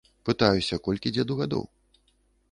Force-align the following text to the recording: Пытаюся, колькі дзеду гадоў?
Пытаюся, 0.27 0.79
колькі 0.87 1.11
дзеду 1.17 1.37
гадоў? 1.41 1.65